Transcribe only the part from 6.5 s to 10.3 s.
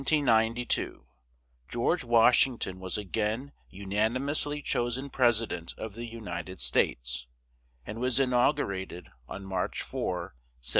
States, and was inaugurated on March 4,